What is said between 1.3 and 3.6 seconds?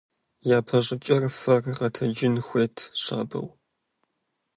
фэр гъэтэджын хуейт щабэу.